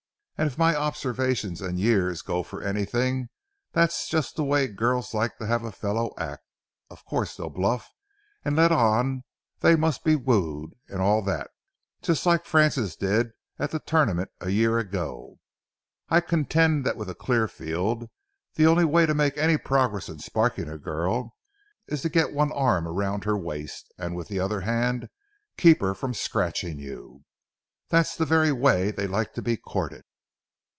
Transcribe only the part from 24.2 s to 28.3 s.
the other hand keep her from scratching you. That's the